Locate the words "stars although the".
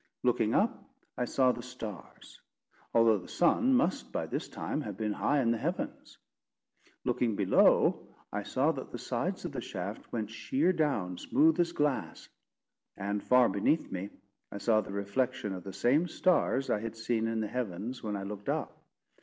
1.61-3.27